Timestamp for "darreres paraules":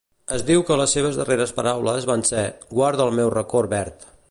1.19-2.09